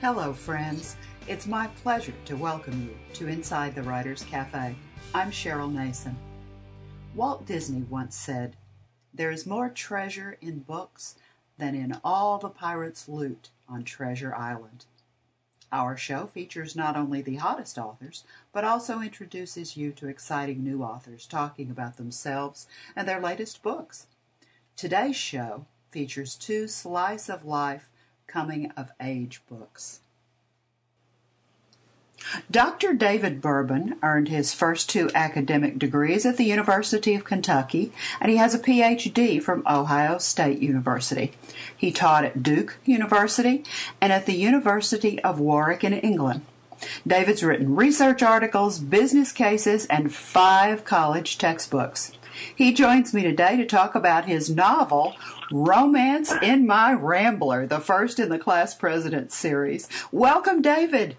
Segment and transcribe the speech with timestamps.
[0.00, 0.96] Hello, friends.
[1.28, 4.74] It's my pleasure to welcome you to Inside the Writer's Cafe.
[5.14, 6.16] I'm Cheryl Nason.
[7.14, 8.56] Walt Disney once said,
[9.12, 11.16] There is more treasure in books
[11.58, 14.86] than in all the pirates' loot on Treasure Island.
[15.70, 18.24] Our show features not only the hottest authors,
[18.54, 24.06] but also introduces you to exciting new authors talking about themselves and their latest books.
[24.76, 27.90] Today's show features two slice of life
[28.30, 30.00] coming of age books.
[32.50, 32.92] Dr.
[32.92, 38.36] David Bourbon earned his first two academic degrees at the University of Kentucky, and he
[38.36, 41.32] has a PhD from Ohio State University.
[41.74, 43.64] He taught at Duke University
[44.00, 46.42] and at the University of Warwick in England.
[47.06, 52.12] David's written research articles, business cases, and five college textbooks.
[52.54, 55.16] He joins me today to talk about his novel,
[55.50, 59.88] Romance in My Rambler, the first in the Class President series.
[60.12, 61.16] Welcome, David.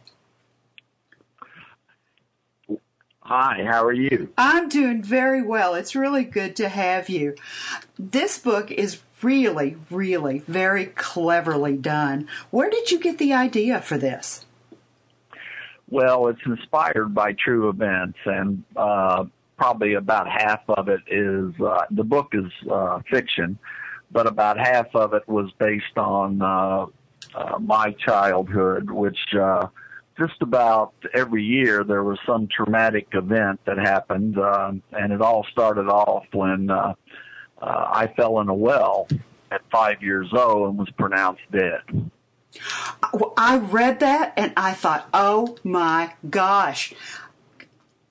[3.21, 4.33] Hi, how are you?
[4.37, 5.73] I'm doing very well.
[5.75, 7.35] It's really good to have you.
[7.97, 12.27] This book is really, really very cleverly done.
[12.49, 14.45] Where did you get the idea for this?
[15.89, 19.25] Well, it's inspired by true events, and uh,
[19.61, 23.59] probably about half of it is uh, the book is uh, fiction,
[24.09, 26.87] but about half of it was based on uh,
[27.35, 29.67] uh, my childhood, which uh,
[30.17, 35.45] just about every year there was some traumatic event that happened, uh, and it all
[35.51, 36.95] started off when uh,
[37.61, 39.07] uh, I fell in a well
[39.51, 42.09] at five years old and was pronounced dead.
[43.37, 46.93] I read that and I thought, oh my gosh,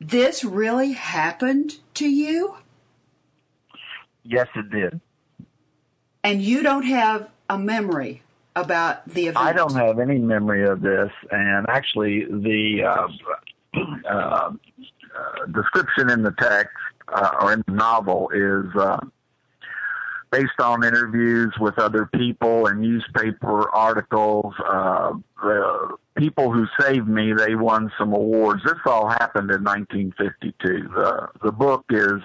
[0.01, 2.57] this really happened to you?
[4.25, 5.01] Yes, it did.
[6.25, 8.23] And you don't have a memory
[8.57, 9.39] about the event?
[9.39, 13.09] I don't have any memory of this, and actually, the uh,
[14.09, 16.75] uh, uh, description in the text
[17.09, 18.99] uh, or in the novel is uh,
[20.31, 24.55] based on interviews with other people and newspaper articles.
[24.65, 28.63] Uh, the people who saved me, they won some awards.
[28.65, 30.89] This all happened in 1952.
[30.95, 32.21] The the book is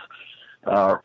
[0.66, 0.98] uh,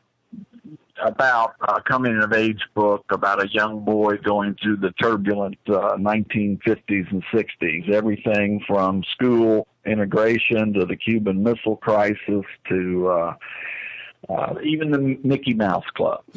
[1.02, 5.96] about a coming of age book about a young boy going through the turbulent uh,
[5.96, 7.90] 1950s and 60s.
[7.90, 13.34] Everything from school integration to the Cuban Missile Crisis to uh,
[14.28, 16.22] uh, even the Mickey Mouse Club.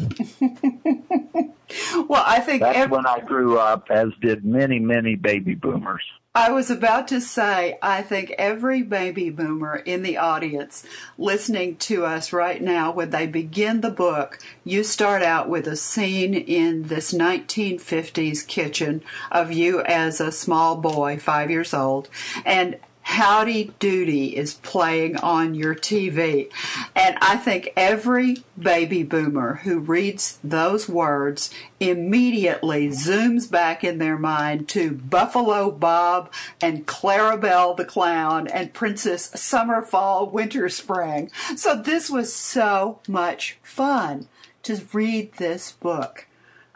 [2.07, 6.03] well, I think that's when I grew up, as did many, many baby boomers.
[6.35, 10.83] I was about to say, I think every baby boomer in the audience
[11.15, 15.75] listening to us right now, when they begin the book, you start out with a
[15.75, 22.09] scene in this 1950s kitchen of you as a small boy, five years old,
[22.43, 26.49] and Howdy Doody is playing on your TV.
[26.95, 34.17] And I think every baby boomer who reads those words immediately zooms back in their
[34.17, 36.31] mind to Buffalo Bob
[36.61, 41.29] and Clarabelle the Clown and Princess Summer, Fall, Winter, Spring.
[41.55, 44.27] So this was so much fun
[44.63, 46.27] to read this book.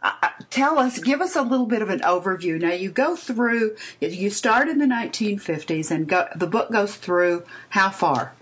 [0.02, 0.12] Uh,
[0.50, 2.60] tell us, give us a little bit of an overview.
[2.60, 7.44] Now, you go through, you start in the 1950s, and go, the book goes through
[7.70, 8.34] how far?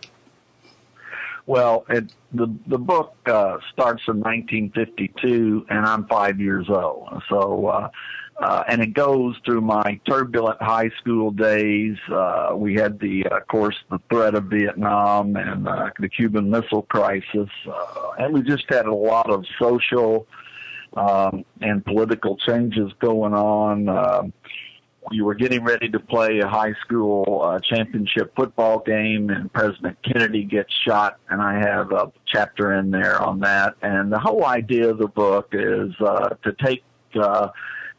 [1.48, 7.22] Well, it, the the book uh, starts in 1952, and I'm five years old.
[7.30, 7.90] So, uh,
[8.38, 11.98] uh, and it goes through my turbulent high school days.
[12.12, 16.50] Uh, we had the, uh, of course, the threat of Vietnam and uh, the Cuban
[16.50, 20.28] Missile Crisis, uh, and we just had a lot of social
[20.95, 23.89] um, and political changes going on.
[23.89, 24.23] Uh,
[25.11, 29.97] you were getting ready to play a high school uh, championship football game, and President
[30.03, 33.75] Kennedy gets shot, and I have a chapter in there on that.
[33.81, 36.83] And the whole idea of the book is uh, to take
[37.22, 37.50] uh,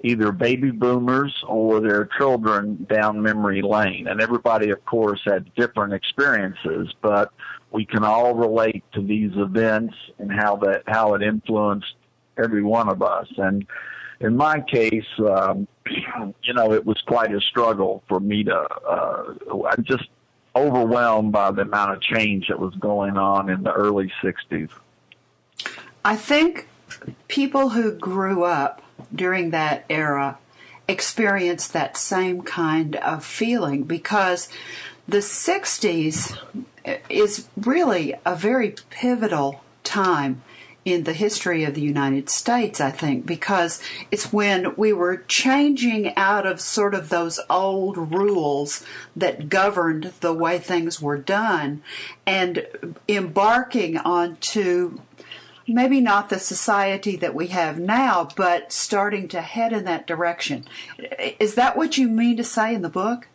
[0.03, 4.09] either baby boomers or their children down memory lane.
[4.09, 7.33] And everybody, of course, had different experiences, but
[7.71, 11.95] we can all relate to these events and how that how it influenced
[12.39, 13.29] every one of us.
[13.37, 13.67] And
[14.21, 15.69] in my case, um,
[16.43, 18.57] you know, it was quite a struggle for me to.
[18.57, 19.35] Uh,
[19.71, 20.09] I'm just
[20.55, 24.71] overwhelmed by the amount of change that was going on in the early '60s.
[26.05, 26.69] I think
[27.29, 28.83] people who grew up
[29.15, 30.39] during that era
[30.89, 34.49] experienced that same kind of feeling because
[35.09, 36.39] the 60s
[37.09, 40.43] is really a very pivotal time
[40.87, 46.15] in the history of the United States, I think, because it's when we were changing
[46.17, 48.85] out of sort of those old rules
[49.17, 51.83] that governed the way things were done
[52.25, 52.65] and
[53.09, 55.01] embarking onto
[55.67, 60.65] maybe not the society that we have now, but starting to head in that direction.
[61.41, 63.27] Is that what you mean to say in the book?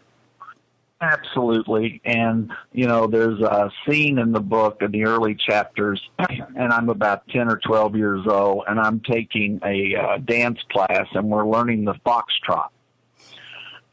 [1.02, 2.00] Absolutely.
[2.06, 6.00] And, you know, there's a scene in the book in the early chapters,
[6.30, 11.08] and I'm about 10 or 12 years old, and I'm taking a uh, dance class,
[11.14, 12.70] and we're learning the foxtrot.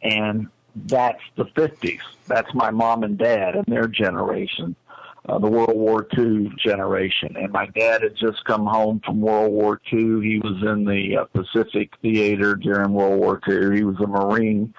[0.02, 2.00] And that's the 50s.
[2.26, 4.76] That's my mom and dad and their generation,
[5.26, 7.36] uh, the World War II generation.
[7.36, 10.20] And my dad had just come home from World War II.
[10.20, 13.78] He was in the uh, Pacific Theater during World War II.
[13.78, 14.74] He was a Marine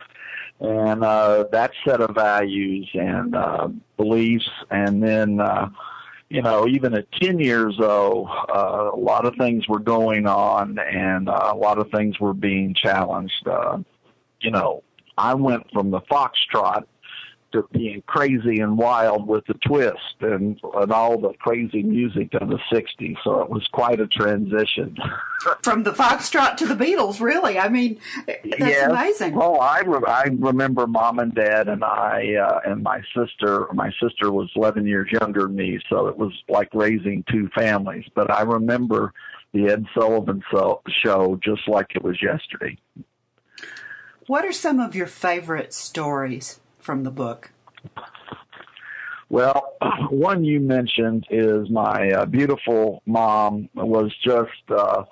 [0.59, 5.69] and uh, that set of values and uh, beliefs, and then uh,
[6.29, 10.77] you know even at ten years old, uh, a lot of things were going on,
[10.79, 13.47] and uh, a lot of things were being challenged.
[13.47, 13.77] Uh,
[14.41, 14.83] you know,
[15.17, 16.85] I went from the foxtrot
[17.51, 22.50] to being crazy and wild with the twist and, and all the crazy music of
[22.50, 23.18] the 60s.
[23.24, 24.98] So it was quite a transition.
[25.63, 27.57] From the Foxtrot to the Beatles, really.
[27.57, 28.90] I mean, that's yes.
[28.90, 29.34] amazing.
[29.36, 33.68] Oh, I, re- I remember mom and dad and I uh, and my sister.
[33.74, 38.06] My sister was 11 years younger than me, so it was like raising two families.
[38.16, 39.13] But I remember
[39.54, 42.78] the Ed Sullivan so- show just like it was yesterday.
[44.28, 46.60] What are some of your favorite stories?
[46.89, 47.51] From the book?
[49.30, 49.75] Well,
[50.09, 55.03] one you mentioned is my uh, beautiful mom was just uh,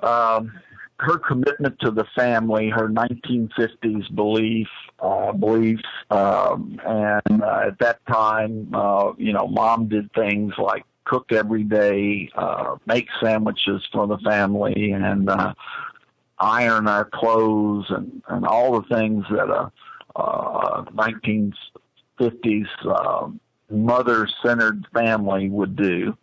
[0.00, 0.52] um,
[0.98, 4.68] her commitment to the family, her 1950s belief
[5.00, 10.84] uh, beliefs, um, and uh, at that time, uh, you know, mom did things like
[11.04, 15.54] cook every day, uh, make sandwiches for the family, and uh,
[16.38, 19.72] iron our clothes, and and all the things that a
[20.16, 23.28] uh, 1950s uh,
[23.70, 26.16] mother-centered family would do.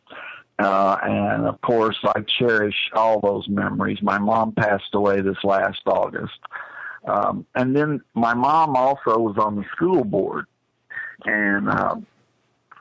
[0.59, 4.01] Uh, and of course, I cherish all those memories.
[4.01, 6.38] My mom passed away this last August.
[7.07, 10.45] Um, and then my mom also was on the school board.
[11.25, 11.95] And uh,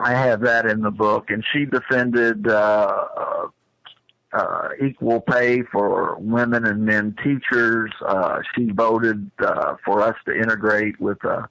[0.00, 1.30] I have that in the book.
[1.30, 3.46] And she defended uh,
[4.32, 7.92] uh, equal pay for women and men teachers.
[8.06, 11.48] Uh, she voted uh, for us to integrate with a,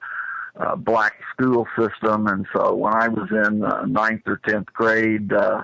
[0.56, 5.34] a black school system, and so when I was in uh, ninth or tenth grade,
[5.34, 5.64] uh,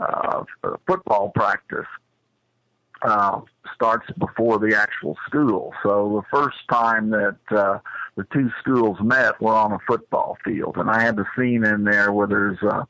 [0.00, 0.44] uh,
[0.86, 1.86] football practice
[3.02, 3.40] uh,
[3.74, 5.72] starts before the actual school.
[5.82, 7.78] So the first time that uh,
[8.16, 11.84] the two schools met were on a football field, and I had the scene in
[11.84, 12.84] there where there's uh,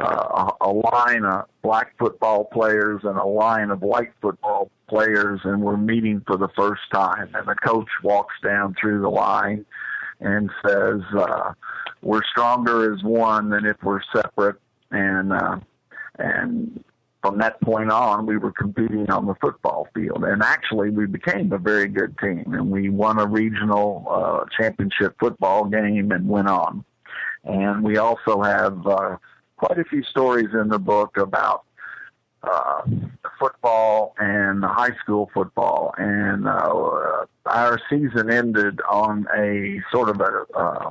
[0.00, 5.62] uh, a line of black football players and a line of white football players, and
[5.62, 7.30] we're meeting for the first time.
[7.34, 9.64] And the coach walks down through the line
[10.20, 11.52] and says, uh,
[12.02, 14.56] "We're stronger as one than if we're separate."
[14.90, 15.58] And uh,
[16.18, 16.82] and
[17.22, 21.52] from that point on, we were competing on the football field, and actually, we became
[21.52, 26.48] a very good team, and we won a regional uh, championship football game and went
[26.48, 26.84] on.
[27.44, 29.16] And we also have uh,
[29.60, 31.64] quite a few stories in the book about
[32.42, 32.80] uh,
[33.38, 40.58] football and high school football, and uh, our season ended on a sort of a
[40.58, 40.90] uh,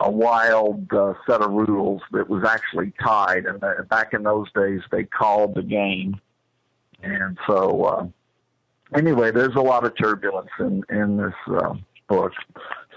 [0.00, 3.46] a wild uh, set of rules that was actually tied.
[3.46, 6.20] And uh, back in those days, they called the game,
[7.04, 8.06] and so uh,
[8.98, 11.74] anyway, there's a lot of turbulence in in this uh,
[12.08, 12.32] book.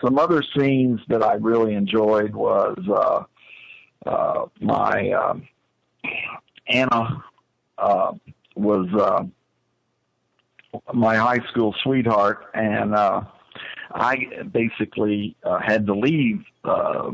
[0.03, 2.79] Some other scenes that I really enjoyed was.
[2.91, 3.25] Uh,
[4.05, 5.47] uh, my um,
[6.67, 7.24] Anna
[7.77, 8.13] uh,
[8.55, 9.24] was uh,
[10.93, 13.21] my high school sweetheart, and uh,
[13.91, 17.12] I basically uh, had to leave uh,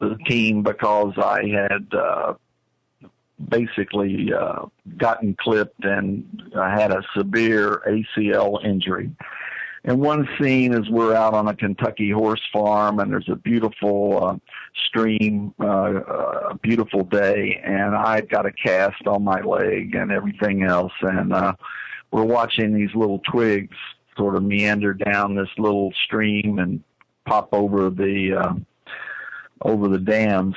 [0.00, 2.34] the team because I had uh,
[3.48, 4.66] basically uh,
[4.96, 9.10] gotten clipped and I had a severe ACL injury.
[9.86, 14.26] And one scene is we're out on a Kentucky horse farm, and there's a beautiful
[14.26, 14.36] uh,
[14.88, 16.02] stream, uh,
[16.50, 21.32] a beautiful day, and I've got a cast on my leg and everything else, and
[21.32, 21.52] uh,
[22.10, 23.76] we're watching these little twigs
[24.16, 26.82] sort of meander down this little stream and
[27.24, 28.54] pop over the uh,
[29.62, 30.56] over the dams,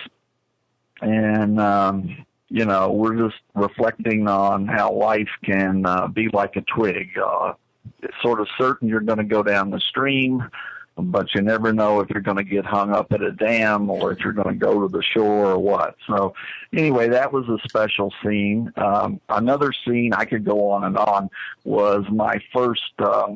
[1.01, 6.61] and um, you know we're just reflecting on how life can uh, be like a
[6.61, 7.09] twig.
[7.23, 7.53] Uh,
[8.01, 10.49] it's sort of certain you're going to go down the stream,
[10.97, 14.11] but you never know if you're going to get hung up at a dam or
[14.11, 15.95] if you're going to go to the shore or what.
[16.07, 16.33] So
[16.73, 18.71] anyway, that was a special scene.
[18.75, 21.29] Um, another scene I could go on and on
[21.63, 23.35] was my first, uh,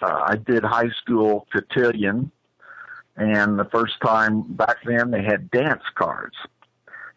[0.00, 2.30] uh, I did high school cotillion
[3.18, 6.36] and the first time back then they had dance cards.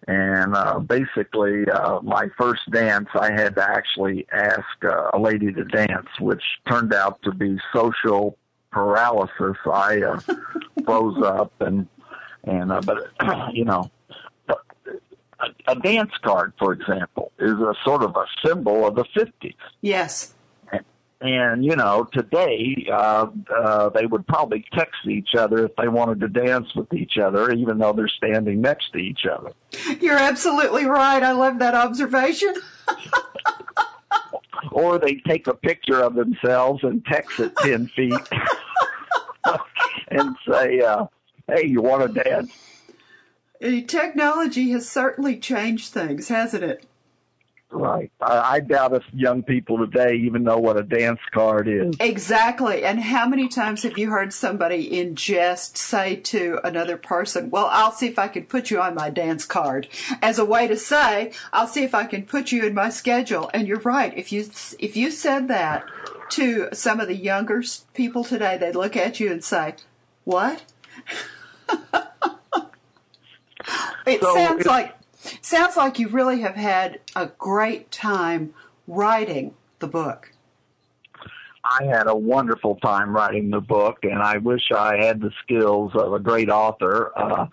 [0.08, 5.53] And uh, basically, uh, my first dance, I had to actually ask uh, a lady
[5.53, 8.38] to dance, which turned out to be social
[8.72, 9.58] paralysis.
[9.65, 10.20] I uh,
[10.86, 11.88] froze up, and
[12.46, 13.12] and uh, but
[13.53, 13.91] you know,
[14.50, 14.55] a,
[15.67, 19.53] a dance card, for example, is a sort of a symbol of the fifties.
[19.81, 20.34] Yes.
[21.21, 26.19] And you know, today uh, uh, they would probably text each other if they wanted
[26.21, 29.51] to dance with each other, even though they're standing next to each other.
[29.99, 31.21] You're absolutely right.
[31.21, 32.55] I love that observation.
[34.71, 38.13] or they take a picture of themselves and text it ten feet
[40.07, 41.05] and say, uh,
[41.47, 42.51] "Hey, you want to dance?"
[43.87, 46.87] Technology has certainly changed things, hasn't it?
[47.71, 48.11] Right.
[48.19, 51.95] I, I doubt if young people today even know what a dance card is.
[52.01, 52.83] Exactly.
[52.83, 57.69] And how many times have you heard somebody in jest say to another person, Well,
[57.71, 59.87] I'll see if I can put you on my dance card,
[60.21, 63.49] as a way to say, I'll see if I can put you in my schedule.
[63.53, 64.15] And you're right.
[64.17, 64.49] If you,
[64.79, 65.85] if you said that
[66.31, 67.63] to some of the younger
[67.93, 69.75] people today, they'd look at you and say,
[70.25, 70.63] What?
[74.05, 74.95] it so sounds like
[75.41, 78.53] Sounds like you really have had a great time
[78.87, 80.31] writing the book.
[81.63, 85.91] I had a wonderful time writing the book, and I wish I had the skills
[85.93, 87.11] of a great author.
[87.15, 87.45] Uh,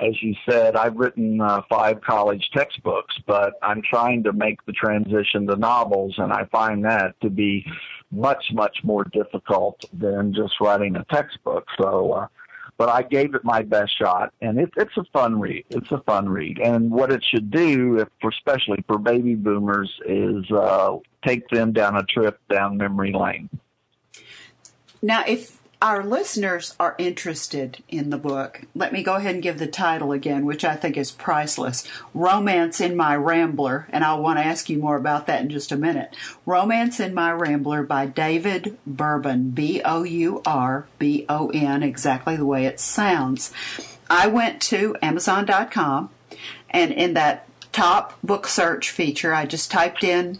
[0.00, 4.72] as you said, I've written uh, five college textbooks, but I'm trying to make the
[4.72, 7.64] transition to novels, and I find that to be
[8.10, 11.66] much, much more difficult than just writing a textbook.
[11.78, 12.26] So, uh,
[12.76, 15.64] but I gave it my best shot, and it, it's a fun read.
[15.70, 20.50] It's a fun read, and what it should do, if, especially for baby boomers, is
[20.50, 23.48] uh, take them down a trip down memory lane.
[25.02, 29.58] Now, if our listeners are interested in the book, let me go ahead and give
[29.58, 33.86] the title again, which I think is priceless Romance in My Rambler.
[33.90, 36.16] And I'll want to ask you more about that in just a minute.
[36.46, 42.34] Romance in My Rambler by David Bourbon, B O U R B O N, exactly
[42.34, 43.52] the way it sounds.
[44.08, 46.08] I went to Amazon.com
[46.70, 50.38] and in that top book search feature, I just typed in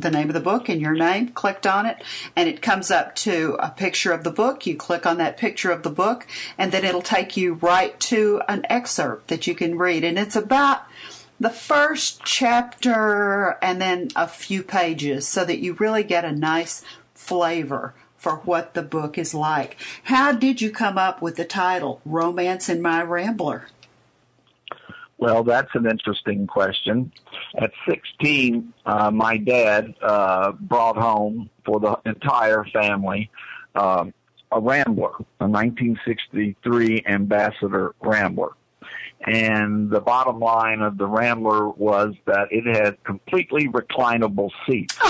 [0.00, 2.02] the name of the book and your name, clicked on it,
[2.34, 4.66] and it comes up to a picture of the book.
[4.66, 6.26] You click on that picture of the book,
[6.58, 10.04] and then it'll take you right to an excerpt that you can read.
[10.04, 10.82] And it's about
[11.38, 16.84] the first chapter and then a few pages so that you really get a nice
[17.14, 19.78] flavor for what the book is like.
[20.04, 23.68] How did you come up with the title, Romance in My Rambler?
[25.20, 27.12] Well, that's an interesting question.
[27.58, 33.30] At 16, uh, my dad uh, brought home for the entire family
[33.74, 34.14] um,
[34.50, 38.50] a Rambler, a 1963 Ambassador Rambler.
[39.26, 44.96] And the bottom line of the Rambler was that it had completely reclinable seats.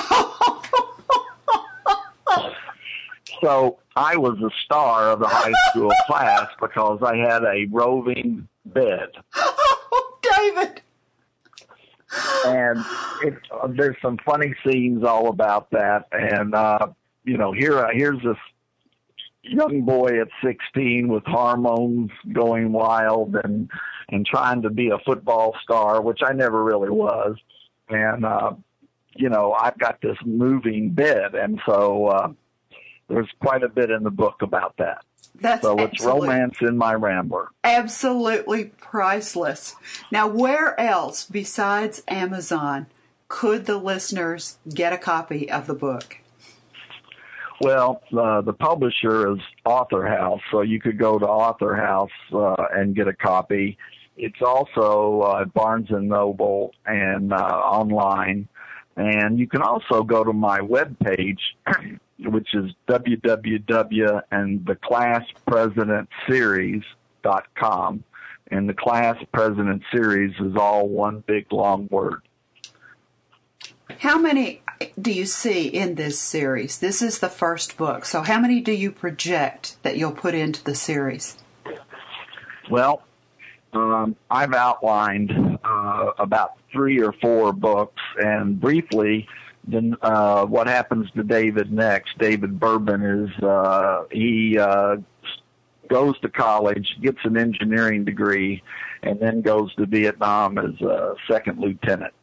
[3.40, 8.49] so I was the star of the high school class because I had a roving
[8.67, 9.11] bed.
[10.23, 10.83] David.
[12.47, 12.85] And
[13.23, 16.07] it, uh, there's some funny scenes all about that.
[16.12, 16.89] And uh,
[17.25, 18.37] you know, here uh, here's this
[19.43, 23.71] young boy at 16 with hormones going wild and
[24.09, 27.37] and trying to be a football star, which I never really was.
[27.89, 28.53] And uh,
[29.15, 32.29] you know, I've got this moving bed, and so uh,
[33.09, 35.05] there's quite a bit in the book about that.
[35.35, 37.49] That's so it's romance in my Rambler.
[37.65, 39.75] Absolutely priceless.
[40.11, 42.87] Now, where else besides Amazon
[43.29, 46.19] could the listeners get a copy of the book?
[47.61, 52.55] Well, uh, the publisher is Author House, so you could go to Author House uh,
[52.73, 53.77] and get a copy.
[54.17, 58.49] It's also uh, at Barnes and Noble and uh, online,
[58.97, 61.39] and you can also go to my webpage
[62.25, 68.05] which is www and the class president series.com.
[68.53, 72.23] And the class president series is all one big long word.
[73.99, 74.62] How many
[75.00, 76.79] do you see in this series?
[76.79, 78.05] This is the first book.
[78.05, 81.37] So, how many do you project that you'll put into the series?
[82.71, 83.03] Well,
[83.73, 89.29] um, I've outlined uh, about three or four books, and briefly,
[89.67, 92.19] then uh, what happens to David next?
[92.19, 94.97] David Bourbon is uh, he uh,
[95.88, 98.62] goes to college, gets an engineering degree,
[99.02, 102.14] and then goes to Vietnam as a second lieutenant.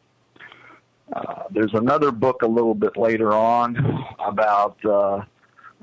[1.12, 5.22] Uh, there's another book a little bit later on about uh,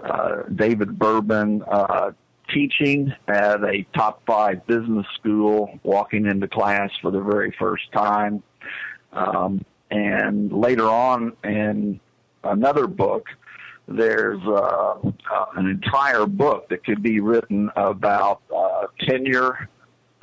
[0.03, 2.11] uh, David Bourbon uh,
[2.53, 8.43] teaching at a top five business school, walking into class for the very first time.
[9.13, 11.99] Um, and later on in
[12.43, 13.27] another book,
[13.87, 19.69] there's uh, uh, an entire book that could be written about uh, tenure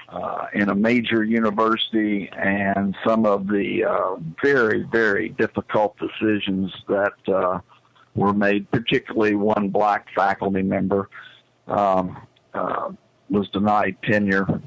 [0.08, 7.34] uh, in a major university and some of the uh, very, very difficult decisions that
[7.34, 7.60] uh,
[8.14, 11.08] were made, particularly one black faculty member
[11.66, 12.26] um,
[13.30, 14.60] was denied tenure.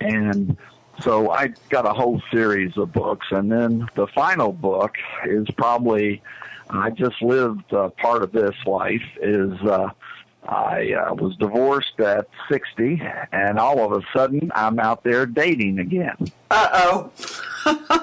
[0.00, 0.56] And
[1.00, 3.26] so I got a whole series of books.
[3.30, 6.22] And then the final book is probably,
[6.70, 9.90] I just lived uh, part of this life, is uh,
[10.48, 15.78] I uh, was divorced at 60, and all of a sudden I'm out there dating
[15.78, 16.16] again.
[16.50, 17.12] Uh oh.
[17.66, 17.98] uh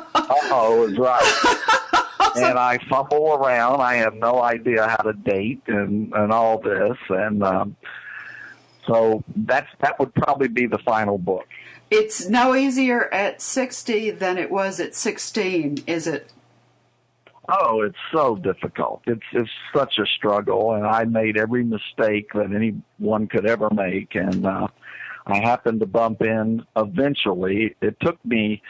[0.52, 1.64] oh is right.
[2.36, 3.82] and I fumble around.
[3.82, 7.76] I have no idea how to date and and all this, and um,
[8.88, 11.48] so that's that would probably be the final book.
[11.94, 16.32] It's no easier at 60 than it was at 16, is it?
[17.48, 19.04] Oh, it's so difficult.
[19.06, 24.16] It's it's such a struggle, and I made every mistake that anyone could ever make,
[24.16, 24.68] and uh,
[25.28, 27.76] I happened to bump in eventually.
[27.82, 28.64] It took me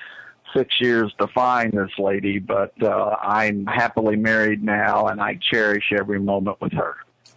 [0.54, 5.94] six years to find this lady, but uh, I'm happily married now, and I cherish
[5.98, 6.96] every moment with her.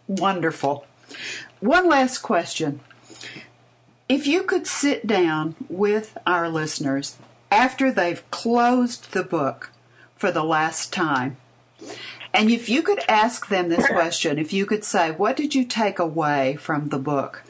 [0.09, 0.87] Wonderful.
[1.61, 2.81] One last question.
[4.09, 7.17] If you could sit down with our listeners
[7.51, 9.73] after they've closed the book
[10.17, 11.39] for the last time,
[12.33, 15.65] and if you could ask them this question, if you could say, What did you
[15.65, 17.43] take away from the book?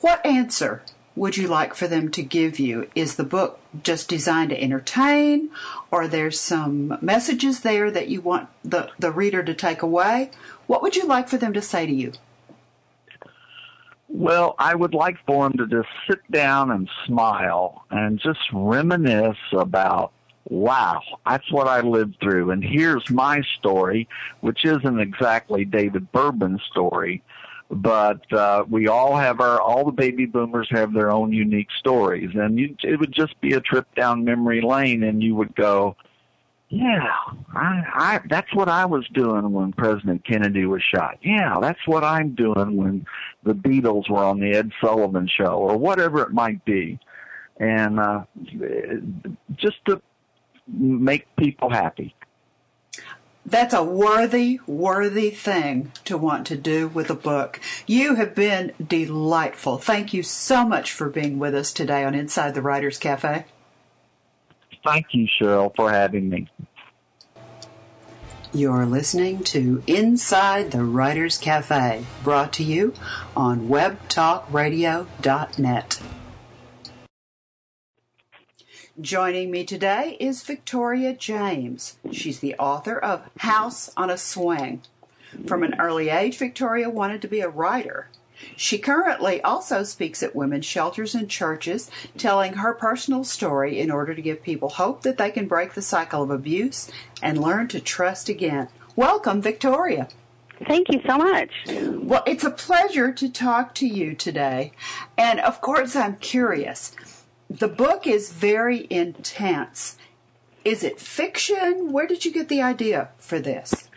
[0.00, 0.82] What answer
[1.14, 2.88] would you like for them to give you?
[2.94, 5.50] Is the book just designed to entertain,
[5.90, 10.30] or there's some messages there that you want the, the reader to take away?
[10.66, 12.12] What would you like for them to say to you?
[14.08, 19.36] Well, I would like for them to just sit down and smile and just reminisce
[19.52, 20.12] about,
[20.48, 22.50] wow, that's what I lived through.
[22.50, 24.08] And here's my story,
[24.40, 27.22] which isn't exactly David Bourbon's story,
[27.70, 32.30] but uh, we all have our, all the baby boomers have their own unique stories.
[32.34, 35.96] And you, it would just be a trip down memory lane and you would go,
[36.70, 37.14] yeah,
[37.54, 41.18] I, I, that's what I was doing when President Kennedy was shot.
[41.22, 43.06] Yeah, that's what I'm doing when
[43.42, 46.98] the Beatles were on the Ed Sullivan show or whatever it might be.
[47.58, 48.24] And, uh,
[49.56, 50.02] just to
[50.68, 52.14] make people happy.
[53.46, 57.60] That's a worthy, worthy thing to want to do with a book.
[57.86, 59.78] You have been delightful.
[59.78, 63.46] Thank you so much for being with us today on Inside the Writers Cafe.
[64.84, 66.46] Thank you, Cheryl, for having me.
[68.54, 72.94] You're listening to Inside the Writers Cafe, brought to you
[73.36, 76.00] on webtalkradio.net.
[79.00, 81.98] Joining me today is Victoria James.
[82.10, 84.82] She's the author of House on a Swing.
[85.46, 88.08] From an early age, Victoria wanted to be a writer.
[88.56, 94.14] She currently also speaks at women's shelters and churches, telling her personal story in order
[94.14, 96.90] to give people hope that they can break the cycle of abuse
[97.22, 98.68] and learn to trust again.
[98.96, 100.08] Welcome, Victoria.
[100.66, 101.50] Thank you so much.
[101.68, 104.72] Well, it's a pleasure to talk to you today.
[105.16, 106.96] And of course, I'm curious.
[107.48, 109.98] The book is very intense.
[110.64, 111.92] Is it fiction?
[111.92, 113.88] Where did you get the idea for this?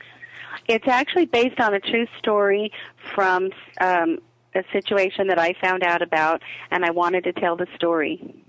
[0.68, 2.72] It's actually based on a true story
[3.16, 3.50] from
[3.82, 4.20] um,
[4.56, 8.44] a situation that I found out about, and I wanted to tell the story.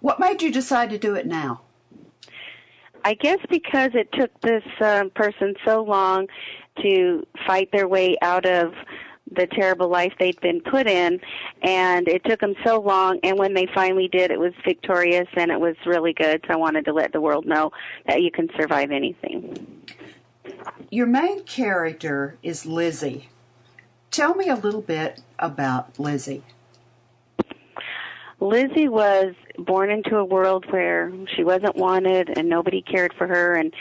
[0.00, 1.62] What made you decide to do it now?
[3.04, 6.26] I guess because it took this uh, person so long
[6.82, 8.72] to fight their way out of
[9.36, 11.20] the terrible life they'd been put in
[11.62, 15.50] and it took them so long and when they finally did it was victorious and
[15.50, 17.70] it was really good so i wanted to let the world know
[18.06, 19.82] that you can survive anything
[20.90, 23.28] your main character is lizzie
[24.14, 26.44] Tell me a little bit about Lizzie.
[28.38, 33.56] Lizzie was born into a world where she wasn't wanted and nobody cared for her
[33.56, 33.74] and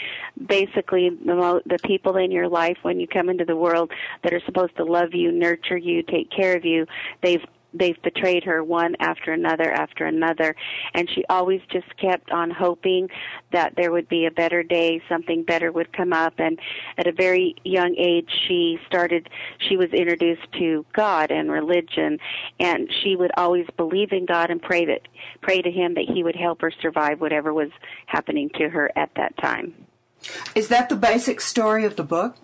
[0.47, 3.91] basically the mo- the people in your life when you come into the world
[4.23, 6.87] that are supposed to love you, nurture you, take care of you,
[7.21, 10.55] they've they've betrayed her one after another after another.
[10.93, 13.09] And she always just kept on hoping
[13.51, 16.33] that there would be a better day something better would come up.
[16.37, 16.59] And
[16.97, 19.29] at a very young age she started
[19.69, 22.19] she was introduced to god and religion.
[22.59, 25.01] And she would always believe in god and pray that
[25.41, 27.69] pray to him that he would help her survive whatever was
[28.05, 29.73] happening to her at that time.
[30.55, 32.37] Is that the basic story of the book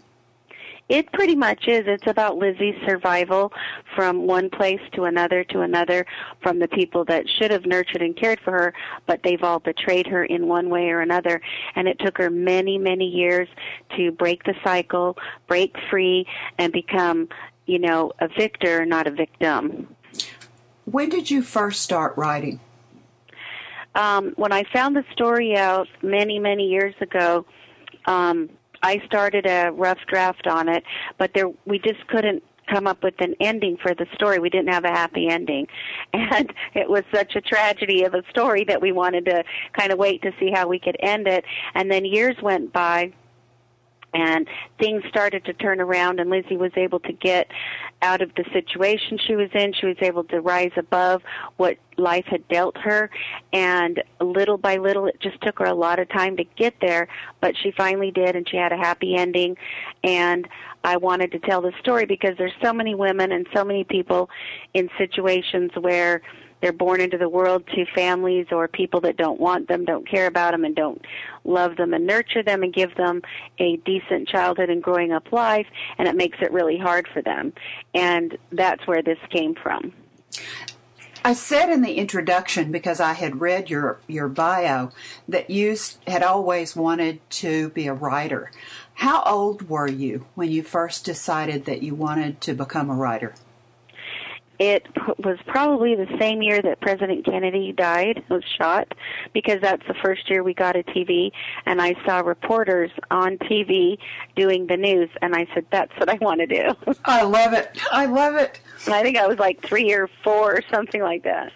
[0.90, 1.84] it pretty much is.
[1.86, 3.54] It's about Lizzie's survival
[3.96, 6.06] from one place to another to another
[6.42, 8.74] from the people that should have nurtured and cared for her,
[9.06, 11.42] but they've all betrayed her in one way or another.
[11.76, 13.48] And it took her many, many years
[13.96, 15.16] to break the cycle,
[15.48, 16.26] break free,
[16.58, 17.30] and become,
[17.68, 19.96] you know, a victor, not a victim.
[20.86, 22.60] When did you first start writing?
[23.94, 27.46] Um, when I found the story out many, many years ago,
[28.06, 28.50] um,
[28.82, 30.84] I started a rough draft on it,
[31.18, 34.40] but there we just couldn't come up with an ending for the story.
[34.40, 35.68] We didn't have a happy ending.
[36.14, 39.98] And it was such a tragedy of a story that we wanted to kind of
[39.98, 41.44] wait to see how we could end it.
[41.74, 43.14] And then years went by
[44.14, 44.48] and
[44.80, 47.48] things started to turn around and Lizzie was able to get
[48.02, 49.74] out of the situation she was in.
[49.74, 51.22] She was able to rise above
[51.58, 53.10] what life had dealt her
[53.52, 57.08] and little by little it just took her a lot of time to get there,
[57.42, 59.58] but she finally did and she had a happy ending
[60.04, 60.48] and
[60.84, 64.30] I wanted to tell the story because there's so many women and so many people
[64.74, 66.22] in situations where
[66.62, 70.28] they're born into the world to families or people that don't want them, don't care
[70.28, 71.02] about them, and don't
[71.50, 73.22] love them and nurture them and give them
[73.58, 77.54] a decent childhood and growing up life, and it makes it really hard for them.
[77.94, 79.94] And that's where this came from.
[81.24, 84.92] I said in the introduction because I had read your your bio
[85.28, 85.76] that you
[86.08, 88.52] had always wanted to be a writer.
[88.96, 93.36] How old were you when you first decided that you wanted to become a writer?
[94.60, 94.86] It
[95.20, 98.94] was probably the same year that President Kennedy died, was shot,
[99.34, 101.32] because that's the first year we got a TV,
[101.66, 103.98] and I saw reporters on TV
[104.36, 106.94] doing the news, and I said, that's what I want to do.
[107.06, 107.80] I love it.
[107.90, 108.60] I love it.
[108.88, 111.54] I think I was like three or four or something like that.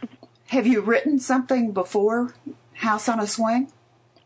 [0.48, 2.36] Have you written something before
[2.76, 3.72] House on a Swing?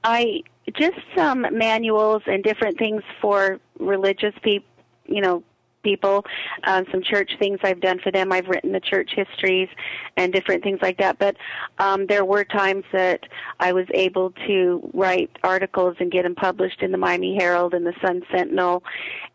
[0.04, 4.68] I just some manuals and different things for religious people,
[5.06, 5.44] you know,
[5.88, 6.26] people,
[6.66, 8.34] um, some church things I've done for them.
[8.34, 9.70] I've written the church histories
[10.18, 11.18] and different things like that.
[11.18, 11.38] But
[11.80, 13.22] um, there were times that
[13.60, 17.86] I was able to write articles and get them published in the Miami Herald and
[17.86, 18.84] the Sun Sentinel,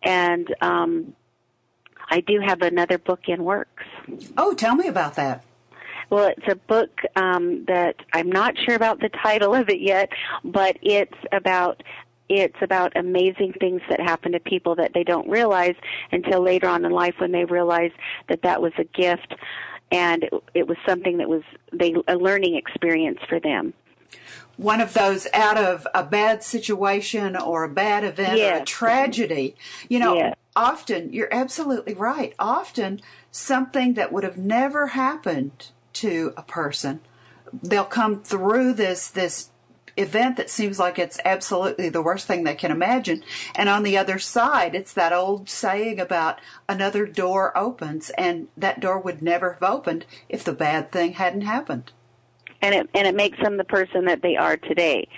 [0.02, 1.14] and um,
[2.10, 3.84] I do have another book in works.
[4.36, 5.44] Oh, tell me about that.
[6.10, 10.10] Well, it's a book um, that I'm not sure about the title of it yet,
[10.44, 11.82] but it's about
[12.40, 15.74] it's about amazing things that happen to people that they don't realize
[16.10, 17.92] until later on in life when they realize
[18.28, 19.34] that that was a gift
[19.90, 21.42] and it, it was something that was
[21.72, 23.74] they a learning experience for them
[24.56, 28.58] one of those out of a bad situation or a bad event yes.
[28.58, 29.56] or a tragedy.
[29.88, 30.36] You know, yes.
[30.54, 32.34] often, you're absolutely right.
[32.38, 37.00] Often, something that would have never happened to a person,
[37.62, 39.50] they'll come through this, this
[39.96, 43.22] event that seems like it's absolutely the worst thing they can imagine.
[43.54, 48.80] And on the other side, it's that old saying about another door opens, and that
[48.80, 51.92] door would never have opened if the bad thing hadn't happened.
[52.60, 55.08] And it and it makes them the person that they are today.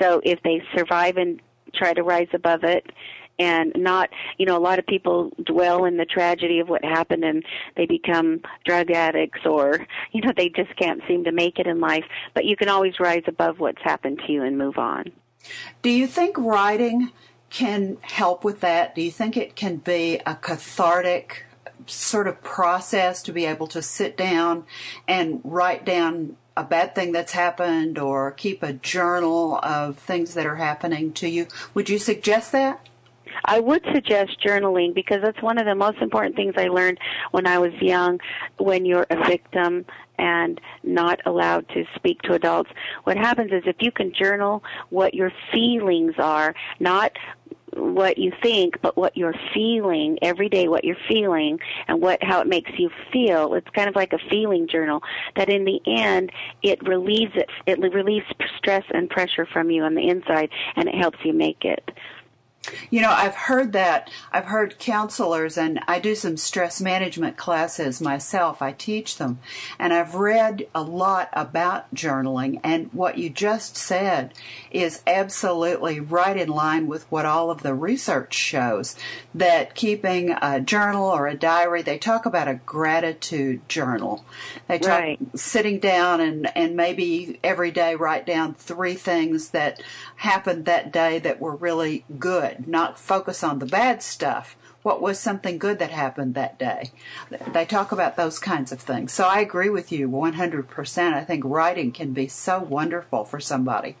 [0.00, 1.40] So if they survive and
[1.74, 2.86] try to rise above it
[3.40, 7.24] and not you know a lot of people dwell in the tragedy of what happened
[7.24, 7.44] and
[7.76, 11.80] they become drug addicts or you know they just can't seem to make it in
[11.80, 15.10] life but you can always rise above what's happened to you and move on
[15.82, 17.10] do you think writing
[17.48, 21.46] can help with that do you think it can be a cathartic
[21.86, 24.64] sort of process to be able to sit down
[25.08, 30.44] and write down a bad thing that's happened or keep a journal of things that
[30.44, 31.46] are happening to you.
[31.72, 32.86] Would you suggest that?
[33.44, 36.98] I would suggest journaling because that's one of the most important things I learned
[37.30, 38.20] when I was young.
[38.58, 39.84] When you're a victim
[40.18, 42.70] and not allowed to speak to adults,
[43.04, 47.12] what happens is if you can journal what your feelings are, not
[47.74, 52.40] what you think, but what you're feeling every day, what you're feeling and what how
[52.40, 53.54] it makes you feel.
[53.54, 55.02] It's kind of like a feeling journal
[55.36, 59.94] that in the end it relieves it it relieves stress and pressure from you on
[59.94, 61.90] the inside and it helps you make it
[62.90, 64.10] You know, I've heard that.
[64.32, 68.60] I've heard counselors, and I do some stress management classes myself.
[68.60, 69.38] I teach them.
[69.78, 72.60] And I've read a lot about journaling.
[72.62, 74.34] And what you just said
[74.70, 78.94] is absolutely right in line with what all of the research shows
[79.34, 84.24] that keeping a journal or a diary, they talk about a gratitude journal.
[84.68, 85.18] They talk Right.
[85.34, 89.82] sitting down and, and maybe every day write down three things that
[90.16, 94.56] happened that day that were really good, not focus on the bad stuff.
[94.82, 96.90] What was something good that happened that day?
[97.52, 99.12] They talk about those kinds of things.
[99.12, 101.12] So I agree with you 100%.
[101.12, 103.96] I think writing can be so wonderful for somebody.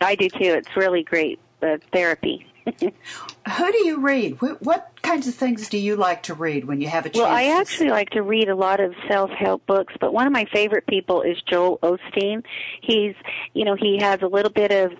[0.00, 0.38] I do too.
[0.40, 2.46] It's really great uh, therapy.
[2.80, 4.40] Who do you read?
[4.42, 7.22] What, what kinds of things do you like to read when you have a chance?
[7.22, 10.46] Well, I actually like to read a lot of self-help books, but one of my
[10.52, 12.42] favorite people is Joel Osteen.
[12.80, 13.14] He's,
[13.54, 14.92] you know, he has a little bit of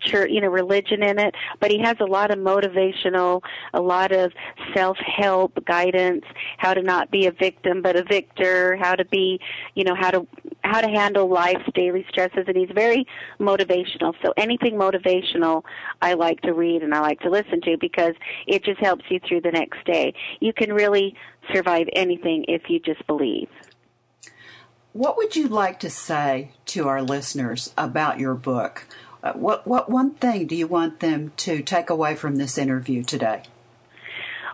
[0.00, 4.12] church, you know, religion in it, but he has a lot of motivational, a lot
[4.12, 4.32] of
[4.74, 6.24] self-help guidance,
[6.58, 9.40] how to not be a victim but a victor, how to be,
[9.74, 10.26] you know, how to
[10.62, 13.06] how to handle life's daily stresses and he's very
[13.38, 14.14] motivational.
[14.24, 15.62] So anything motivational
[16.00, 18.14] I like to read and I like to listen to because
[18.46, 20.14] it just helps you through the next day.
[20.40, 21.14] You can really
[21.52, 23.48] survive anything if you just believe.
[24.92, 28.86] What would you like to say to our listeners about your book?
[29.24, 33.02] Uh, what what one thing do you want them to take away from this interview
[33.02, 33.42] today?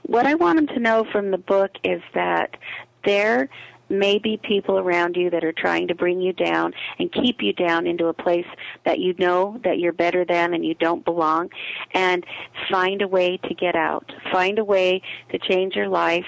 [0.03, 2.57] What I want them to know from the book is that
[3.05, 3.49] there
[3.91, 7.53] may be people around you that are trying to bring you down and keep you
[7.53, 8.47] down into a place
[8.85, 11.51] that you know that you're better than and you don't belong.
[11.93, 12.25] And
[12.71, 14.11] find a way to get out.
[14.33, 16.27] Find a way to change your life.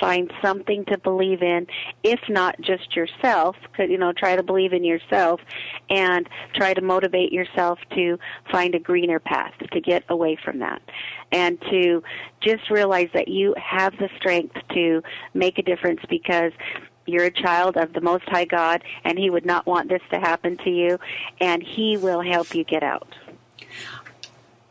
[0.00, 1.66] Find something to believe in
[2.02, 5.40] if not just yourself you know try to believe in yourself
[5.90, 8.18] and try to motivate yourself to
[8.50, 10.82] find a greener path to get away from that
[11.34, 12.02] and to
[12.40, 15.02] just realize that you have the strength to
[15.34, 16.52] make a difference because
[17.06, 20.20] you're a child of the Most High God, and He would not want this to
[20.20, 20.98] happen to you,
[21.40, 23.08] and He will help you get out.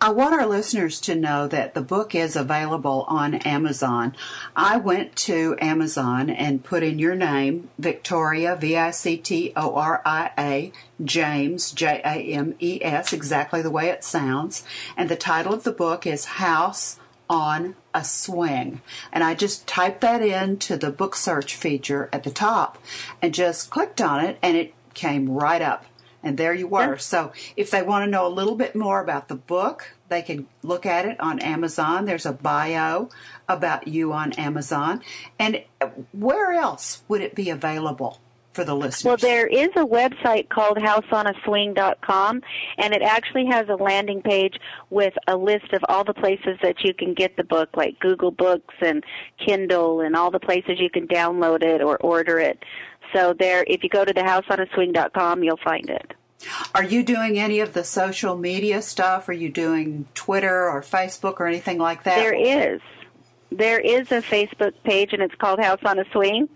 [0.03, 4.17] I want our listeners to know that the book is available on Amazon.
[4.53, 9.75] I went to Amazon and put in your name, Victoria, V I C T O
[9.75, 14.65] R I A, James, J A M E S, exactly the way it sounds.
[14.97, 18.81] And the title of the book is House on a Swing.
[19.13, 22.77] And I just typed that into the book search feature at the top
[23.21, 25.85] and just clicked on it, and it came right up.
[26.23, 26.97] And there you were.
[26.97, 30.47] So if they want to know a little bit more about the book, they can
[30.61, 32.05] look at it on Amazon.
[32.05, 33.09] There's a bio
[33.49, 35.01] about you on Amazon.
[35.37, 38.19] And uh, where else would it be available
[38.53, 39.03] for the listeners?
[39.03, 42.41] Well, there is a website called houseonaswing.com,
[42.77, 44.55] and it actually has a landing page
[44.89, 48.31] with a list of all the places that you can get the book, like Google
[48.31, 49.03] Books and
[49.43, 52.63] Kindle, and all the places you can download it or order it.
[53.13, 56.13] So there, if you go to the houseonaswing.com, you'll find it.
[56.75, 59.29] Are you doing any of the social media stuff?
[59.29, 62.15] Are you doing Twitter or Facebook or anything like that?
[62.15, 62.81] There is.
[63.51, 66.49] There is a Facebook page, and it's called House on a Swing,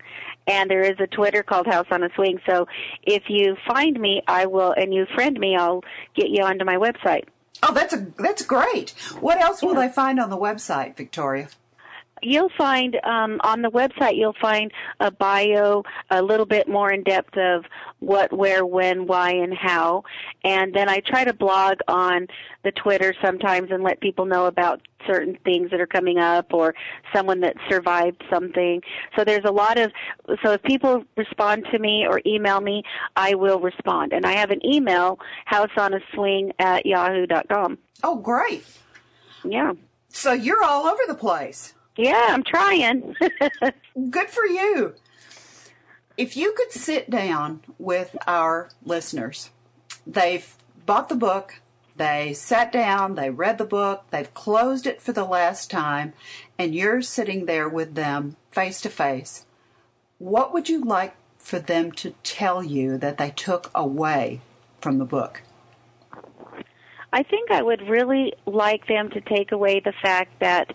[0.46, 2.40] and there is a Twitter called House on a Swing.
[2.44, 2.66] So
[3.04, 6.76] if you find me, I will, and you friend me, I'll get you onto my
[6.76, 7.24] website.
[7.62, 8.90] Oh, that's a that's great.
[9.20, 11.48] What else will they find on the website, Victoria?
[12.22, 17.02] You'll find um, on the website you'll find a bio, a little bit more in
[17.02, 17.64] depth of
[18.00, 20.04] what, where, when, why, and how.
[20.44, 22.26] And then I try to blog on
[22.64, 26.74] the Twitter sometimes and let people know about certain things that are coming up or
[27.14, 28.82] someone that survived something.
[29.16, 29.92] So there's a lot of
[30.42, 32.82] so if people respond to me or email me,
[33.16, 34.12] I will respond.
[34.12, 35.18] And I have an email,
[35.50, 37.78] houseonaswing at yahoo.com.
[38.02, 38.64] Oh, great.
[39.44, 39.72] Yeah.
[40.08, 41.74] So you're all over the place.
[41.98, 43.16] Yeah, I'm trying.
[44.10, 44.94] Good for you.
[46.16, 49.50] If you could sit down with our listeners,
[50.06, 50.54] they've
[50.86, 51.60] bought the book,
[51.96, 56.12] they sat down, they read the book, they've closed it for the last time,
[56.56, 59.44] and you're sitting there with them face to face.
[60.18, 64.40] What would you like for them to tell you that they took away
[64.80, 65.42] from the book?
[67.12, 70.72] I think I would really like them to take away the fact that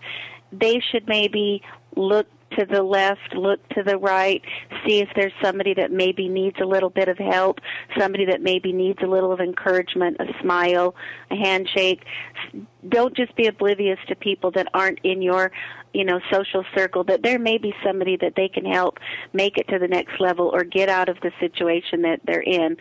[0.60, 1.62] they should maybe
[1.96, 2.26] look
[2.58, 4.42] to the left, look to the right,
[4.86, 7.58] see if there's somebody that maybe needs a little bit of help,
[7.98, 10.94] somebody that maybe needs a little of encouragement, a smile,
[11.30, 12.04] a handshake.
[12.88, 15.50] Don't just be oblivious to people that aren't in your
[15.94, 18.98] you know social circle that there may be somebody that they can help
[19.32, 22.76] make it to the next level or get out of the situation that they're in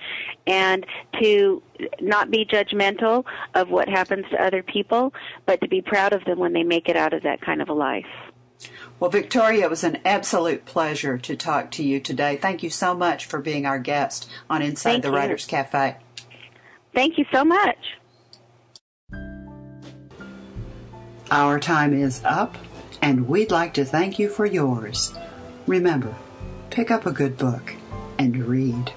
[0.48, 0.86] and
[1.22, 1.62] to
[2.02, 3.24] not be judgmental
[3.54, 5.14] of what happens to other people
[5.46, 7.70] but to be proud of them when they make it out of that kind of
[7.70, 8.06] a life
[9.00, 12.38] well, Victoria, it was an absolute pleasure to talk to you today.
[12.38, 15.16] Thank you so much for being our guest on Inside Thank the you.
[15.16, 15.98] Writers Cafe.
[16.94, 17.78] Thank you so much.
[21.32, 22.56] Our time is up,
[23.04, 25.14] and we'd like to thank you for yours.
[25.68, 26.16] Remember,
[26.70, 27.74] pick up a good book
[28.18, 28.94] and read.